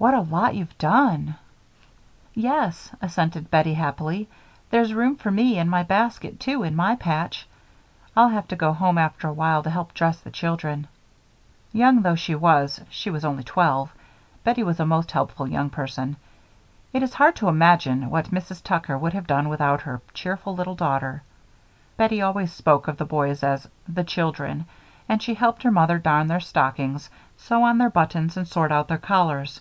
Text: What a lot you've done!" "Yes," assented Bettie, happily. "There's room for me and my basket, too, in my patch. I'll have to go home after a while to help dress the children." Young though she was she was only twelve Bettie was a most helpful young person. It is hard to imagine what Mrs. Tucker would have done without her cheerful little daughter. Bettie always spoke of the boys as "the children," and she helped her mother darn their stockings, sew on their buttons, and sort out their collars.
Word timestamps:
What 0.00 0.14
a 0.14 0.22
lot 0.22 0.54
you've 0.54 0.78
done!" 0.78 1.36
"Yes," 2.32 2.90
assented 3.02 3.50
Bettie, 3.50 3.74
happily. 3.74 4.30
"There's 4.70 4.94
room 4.94 5.16
for 5.16 5.30
me 5.30 5.58
and 5.58 5.68
my 5.70 5.82
basket, 5.82 6.40
too, 6.40 6.62
in 6.62 6.74
my 6.74 6.96
patch. 6.96 7.46
I'll 8.16 8.30
have 8.30 8.48
to 8.48 8.56
go 8.56 8.72
home 8.72 8.96
after 8.96 9.28
a 9.28 9.32
while 9.34 9.62
to 9.62 9.68
help 9.68 9.92
dress 9.92 10.18
the 10.18 10.30
children." 10.30 10.86
Young 11.70 12.00
though 12.00 12.14
she 12.14 12.34
was 12.34 12.80
she 12.88 13.10
was 13.10 13.26
only 13.26 13.44
twelve 13.44 13.92
Bettie 14.42 14.62
was 14.62 14.80
a 14.80 14.86
most 14.86 15.10
helpful 15.10 15.46
young 15.46 15.68
person. 15.68 16.16
It 16.94 17.02
is 17.02 17.12
hard 17.12 17.36
to 17.36 17.48
imagine 17.50 18.08
what 18.08 18.30
Mrs. 18.30 18.62
Tucker 18.62 18.96
would 18.96 19.12
have 19.12 19.26
done 19.26 19.50
without 19.50 19.82
her 19.82 20.00
cheerful 20.14 20.54
little 20.56 20.74
daughter. 20.76 21.22
Bettie 21.98 22.22
always 22.22 22.50
spoke 22.50 22.88
of 22.88 22.96
the 22.96 23.04
boys 23.04 23.42
as 23.44 23.68
"the 23.86 24.04
children," 24.04 24.64
and 25.10 25.22
she 25.22 25.34
helped 25.34 25.62
her 25.62 25.70
mother 25.70 25.98
darn 25.98 26.28
their 26.28 26.40
stockings, 26.40 27.10
sew 27.36 27.62
on 27.62 27.76
their 27.76 27.90
buttons, 27.90 28.38
and 28.38 28.48
sort 28.48 28.72
out 28.72 28.88
their 28.88 28.96
collars. 28.96 29.60